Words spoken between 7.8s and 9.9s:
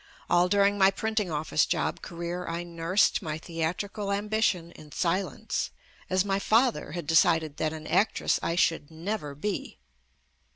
actress I should never be.